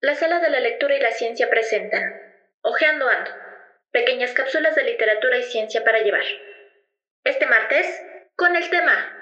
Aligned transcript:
La 0.00 0.14
sala 0.14 0.40
de 0.40 0.50
la 0.50 0.60
lectura 0.60 0.94
y 0.94 1.00
la 1.00 1.10
ciencia 1.10 1.48
presentan 1.48 2.02
Ojeando 2.62 3.08
Ando, 3.08 3.30
pequeñas 3.92 4.32
cápsulas 4.32 4.74
de 4.74 4.84
literatura 4.84 5.38
y 5.38 5.42
ciencia 5.42 5.84
para 5.84 6.00
llevar. 6.00 6.24
Este 7.24 7.46
martes, 7.46 7.86
con 8.36 8.54
el 8.56 8.68
tema 8.68 9.16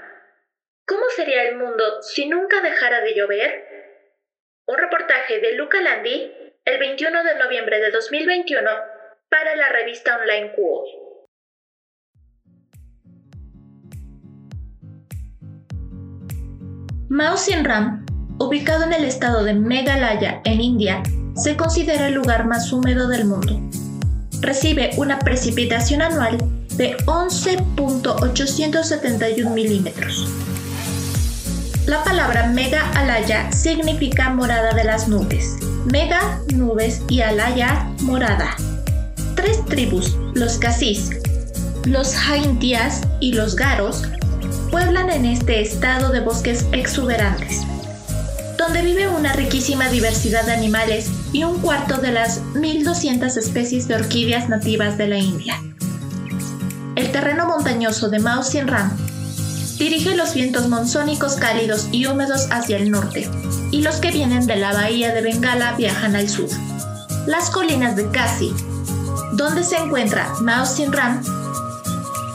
¿Cómo 0.87 1.05
sería 1.17 1.45
el 1.45 1.57
mundo 1.57 2.03
si 2.03 2.29
nunca 2.29 2.61
dejara 2.61 3.01
de 3.01 3.15
llover? 3.15 3.65
Un 4.67 4.77
reportaje 4.77 5.41
de 5.41 5.55
Luca 5.55 5.81
Landi 5.81 6.31
el 6.65 6.79
21 6.79 7.25
de 7.25 7.35
noviembre 7.37 7.81
de 7.81 7.91
2021 7.91 8.71
para 9.31 9.57
la 9.57 9.69
revista 9.71 10.17
online 10.17 10.53
Cool. 10.55 11.05
Mao 17.09 17.37
Ram, 17.63 18.04
ubicado 18.39 18.85
en 18.85 18.93
el 18.93 19.05
estado 19.05 19.43
de 19.45 19.55
Meghalaya, 19.55 20.43
en 20.45 20.61
India, 20.61 21.03
se 21.37 21.57
considera 21.57 22.09
el 22.09 22.15
lugar 22.15 22.47
más 22.47 22.73
húmedo 22.73 23.09
del 23.09 23.25
mundo. 23.25 23.61
Recibe 24.41 24.91
una 24.97 25.19
precipitación 25.19 26.01
anual 26.03 26.39
de 26.77 26.97
11.871 27.07 29.51
milímetros. 29.51 30.29
La 31.87 32.03
palabra 32.03 32.49
Mega 32.49 32.91
Alaya 32.93 33.53
significa 33.53 34.31
morada 34.31 34.73
de 34.73 34.85
las 34.85 35.07
nubes. 35.07 35.57
Mega, 35.85 36.41
nubes 36.55 37.03
y 37.09 37.21
Alaya, 37.21 37.91
morada. 38.01 38.57
Tres 39.35 39.63
tribus, 39.67 40.17
los 40.35 40.57
Casis, 40.57 41.11
los 41.85 42.15
Jaintias 42.15 43.03
y 43.21 43.35
los 43.35 43.55
Garos, 43.55 44.05
pueblan 44.71 45.11
en 45.11 45.27
este 45.27 45.61
estado 45.61 46.11
de 46.11 46.21
bosques 46.21 46.65
exuberantes, 46.73 47.67
donde 48.65 48.81
vive 48.81 49.09
una 49.09 49.35
riquísima 49.35 49.91
diversidad 49.91 50.47
de 50.47 50.53
animales 50.53 51.11
y 51.35 51.45
un 51.45 51.61
cuarto 51.61 51.99
de 51.99 52.13
las 52.13 52.41
1.200 52.55 53.37
especies 53.37 53.89
de 53.89 53.97
orquídeas 53.97 54.49
nativas 54.49 54.97
de 54.97 55.07
la 55.07 55.19
India. 55.19 55.61
El 56.97 57.13
terreno 57.13 57.47
montañoso 57.47 58.09
de 58.09 58.21
Mao 58.21 58.41
Ram 58.65 58.91
dirige 59.77 60.17
los 60.17 60.33
vientos 60.33 60.69
monzónicos 60.69 61.35
cálidos 61.35 61.89
y 61.93 62.07
húmedos 62.07 62.49
hacia 62.51 62.79
el 62.79 62.91
norte, 62.91 63.29
y 63.71 63.83
los 63.83 63.97
que 63.97 64.11
vienen 64.11 64.47
de 64.47 64.57
la 64.57 64.73
bahía 64.73 65.13
de 65.13 65.21
Bengala 65.21 65.75
viajan 65.77 66.17
al 66.17 66.31
sur. 66.31 66.49
Las 67.27 67.51
colinas 67.51 67.97
de 67.97 68.09
Kasi, 68.09 68.55
donde 69.35 69.63
se 69.63 69.77
encuentra 69.77 70.33
Mao 70.41 70.65
Ram, 70.91 71.23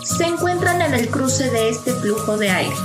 se 0.03 0.25
encuentran 0.25 0.79
en 0.83 0.93
el 0.93 1.09
cruce 1.09 1.49
de 1.49 1.69
este 1.69 1.91
flujo 1.91 2.37
de 2.37 2.51
aire. 2.51 2.75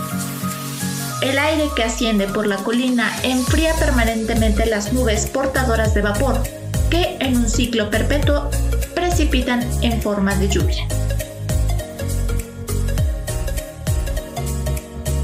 El 1.25 1.39
aire 1.39 1.71
que 1.75 1.83
asciende 1.83 2.27
por 2.27 2.47
la 2.47 2.59
colina 2.59 3.11
enfría 3.23 3.73
permanentemente 3.77 4.67
las 4.67 4.93
nubes 4.93 5.25
portadoras 5.25 5.95
de 5.95 6.03
vapor, 6.03 6.43
que 6.91 7.17
en 7.19 7.39
un 7.39 7.49
ciclo 7.49 7.89
perpetuo 7.89 8.51
precipitan 8.95 9.67
en 9.81 10.03
forma 10.03 10.35
de 10.35 10.51
lluvia. 10.51 10.87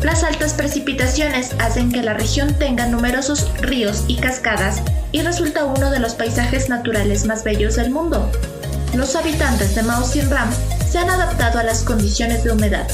Las 0.02 0.24
altas 0.24 0.54
precipitaciones 0.54 1.54
hacen 1.58 1.92
que 1.92 2.02
la 2.02 2.14
región 2.14 2.54
tenga 2.54 2.86
numerosos 2.86 3.46
ríos 3.60 4.04
y 4.08 4.16
cascadas 4.16 4.80
y 5.12 5.20
resulta 5.20 5.66
uno 5.66 5.90
de 5.90 5.98
los 5.98 6.14
paisajes 6.14 6.70
naturales 6.70 7.26
más 7.26 7.44
bellos 7.44 7.76
del 7.76 7.90
mundo. 7.90 8.32
Los 8.94 9.16
habitantes 9.16 9.74
de 9.74 9.82
Mao 9.82 10.06
Ram 10.30 10.50
se 10.90 10.96
han 10.96 11.10
adaptado 11.10 11.58
a 11.58 11.62
las 11.62 11.82
condiciones 11.82 12.42
de 12.42 12.52
humedad. 12.52 12.88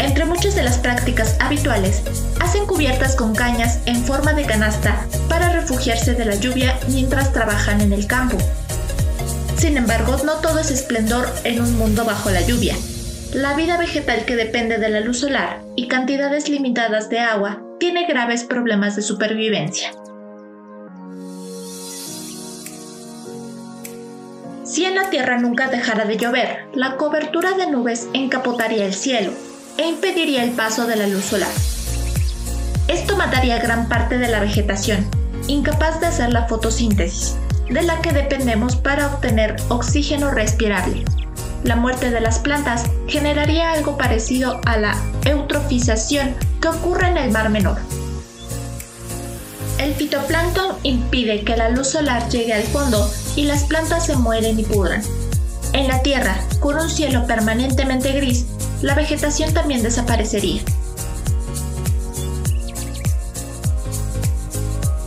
Entre 0.00 0.24
muchas 0.24 0.54
de 0.54 0.62
las 0.62 0.78
prácticas 0.78 1.36
habituales, 1.40 2.02
hacen 2.40 2.64
cubiertas 2.64 3.14
con 3.14 3.34
cañas 3.34 3.80
en 3.84 4.02
forma 4.02 4.32
de 4.32 4.46
canasta 4.46 5.06
para 5.28 5.50
refugiarse 5.50 6.14
de 6.14 6.24
la 6.24 6.36
lluvia 6.36 6.78
mientras 6.88 7.34
trabajan 7.34 7.82
en 7.82 7.92
el 7.92 8.06
campo. 8.06 8.38
Sin 9.58 9.76
embargo, 9.76 10.16
no 10.24 10.36
todo 10.36 10.58
es 10.58 10.70
esplendor 10.70 11.28
en 11.44 11.60
un 11.60 11.76
mundo 11.76 12.06
bajo 12.06 12.30
la 12.30 12.40
lluvia. 12.40 12.76
La 13.34 13.52
vida 13.54 13.76
vegetal 13.76 14.24
que 14.24 14.36
depende 14.36 14.78
de 14.78 14.88
la 14.88 15.00
luz 15.00 15.20
solar 15.20 15.60
y 15.76 15.86
cantidades 15.86 16.48
limitadas 16.48 17.10
de 17.10 17.18
agua 17.18 17.62
tiene 17.78 18.06
graves 18.06 18.44
problemas 18.44 18.96
de 18.96 19.02
supervivencia. 19.02 19.92
Si 24.64 24.86
en 24.86 24.94
la 24.94 25.10
Tierra 25.10 25.36
nunca 25.36 25.68
dejara 25.68 26.06
de 26.06 26.16
llover, 26.16 26.64
la 26.72 26.96
cobertura 26.96 27.52
de 27.52 27.66
nubes 27.66 28.08
encapotaría 28.14 28.86
el 28.86 28.94
cielo 28.94 29.32
e 29.80 29.88
impediría 29.88 30.44
el 30.44 30.50
paso 30.50 30.86
de 30.86 30.94
la 30.94 31.06
luz 31.06 31.24
solar. 31.24 31.48
Esto 32.86 33.16
mataría 33.16 33.58
gran 33.58 33.88
parte 33.88 34.18
de 34.18 34.28
la 34.28 34.40
vegetación, 34.40 35.06
incapaz 35.46 36.00
de 36.00 36.06
hacer 36.06 36.34
la 36.34 36.46
fotosíntesis, 36.46 37.36
de 37.70 37.82
la 37.82 38.02
que 38.02 38.12
dependemos 38.12 38.76
para 38.76 39.06
obtener 39.06 39.56
oxígeno 39.70 40.32
respirable. 40.32 41.02
La 41.64 41.76
muerte 41.76 42.10
de 42.10 42.20
las 42.20 42.40
plantas 42.40 42.84
generaría 43.06 43.72
algo 43.72 43.96
parecido 43.96 44.60
a 44.66 44.76
la 44.76 44.94
eutrofización 45.24 46.34
que 46.60 46.68
ocurre 46.68 47.08
en 47.08 47.16
el 47.16 47.30
Mar 47.30 47.48
Menor. 47.48 47.78
El 49.78 49.94
fitoplancton 49.94 50.76
impide 50.82 51.42
que 51.42 51.56
la 51.56 51.70
luz 51.70 51.88
solar 51.88 52.28
llegue 52.28 52.52
al 52.52 52.64
fondo 52.64 53.10
y 53.34 53.44
las 53.44 53.64
plantas 53.64 54.04
se 54.04 54.16
mueren 54.16 54.60
y 54.60 54.64
pudran. 54.64 55.02
En 55.72 55.88
la 55.88 56.02
Tierra, 56.02 56.36
con 56.58 56.76
un 56.76 56.90
cielo 56.90 57.26
permanentemente 57.26 58.12
gris, 58.12 58.44
la 58.82 58.94
vegetación 58.94 59.52
también 59.52 59.82
desaparecería. 59.82 60.62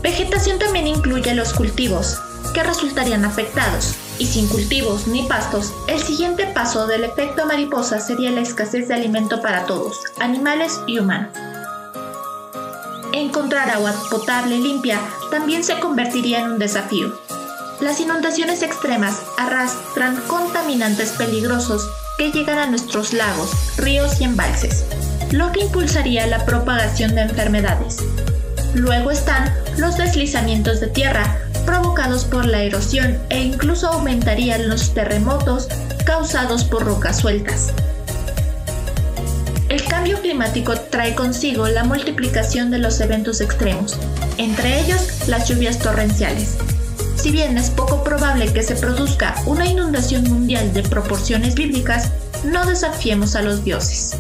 Vegetación 0.01 0.59
también 0.59 0.87
incluye 0.87 1.33
los 1.33 1.53
cultivos, 1.53 2.19
que 2.53 2.61
resultarían 2.61 3.25
afectados, 3.25 3.95
y 4.19 4.27
sin 4.27 4.47
cultivos 4.47 5.07
ni 5.07 5.23
pastos, 5.23 5.73
el 5.87 5.99
siguiente 5.99 6.45
paso 6.47 6.85
del 6.87 7.03
efecto 7.03 7.45
mariposa 7.45 7.99
sería 7.99 8.31
la 8.31 8.41
escasez 8.41 8.87
de 8.87 8.93
alimento 8.93 9.41
para 9.41 9.65
todos, 9.65 9.99
animales 10.19 10.79
y 10.85 10.99
humanos. 10.99 11.35
Encontrar 13.13 13.69
agua 13.69 13.93
potable 14.09 14.57
limpia 14.57 14.99
también 15.31 15.63
se 15.63 15.79
convertiría 15.79 16.41
en 16.41 16.53
un 16.53 16.59
desafío. 16.59 17.17
Las 17.79 17.99
inundaciones 17.99 18.61
extremas 18.61 19.21
arrastran 19.37 20.21
contaminantes 20.27 21.11
peligrosos 21.11 21.87
que 22.23 22.39
llegan 22.39 22.57
a 22.57 22.67
nuestros 22.67 23.11
lagos, 23.11 23.51
ríos 23.75 24.21
y 24.21 24.23
embalses, 24.23 24.85
lo 25.31 25.51
que 25.51 25.59
impulsaría 25.59 26.25
la 26.25 26.45
propagación 26.45 27.15
de 27.15 27.21
enfermedades. 27.23 27.97
Luego 28.73 29.11
están 29.11 29.53
los 29.77 29.97
deslizamientos 29.97 30.79
de 30.79 30.87
tierra 30.87 31.39
provocados 31.65 32.23
por 32.23 32.45
la 32.45 32.63
erosión 32.63 33.17
e 33.29 33.41
incluso 33.41 33.89
aumentarían 33.89 34.69
los 34.69 34.93
terremotos 34.93 35.67
causados 36.05 36.63
por 36.63 36.85
rocas 36.85 37.19
sueltas. 37.19 37.73
El 39.67 39.83
cambio 39.83 40.21
climático 40.21 40.75
trae 40.79 41.15
consigo 41.15 41.67
la 41.67 41.83
multiplicación 41.83 42.71
de 42.71 42.77
los 42.77 43.01
eventos 43.01 43.41
extremos, 43.41 43.97
entre 44.37 44.79
ellos 44.79 45.27
las 45.27 45.49
lluvias 45.49 45.77
torrenciales. 45.79 46.55
Si 47.23 47.31
bien 47.31 47.57
es 47.57 47.69
poco 47.69 48.03
probable 48.03 48.51
que 48.51 48.63
se 48.63 48.75
produzca 48.75 49.33
una 49.45 49.65
inundación 49.65 50.25
mundial 50.25 50.73
de 50.73 50.83
proporciones 50.83 51.55
bíblicas, 51.55 52.11
no 52.43 52.65
desafiemos 52.65 53.37
a 53.37 53.41
los 53.41 53.63
dioses. 53.63 54.17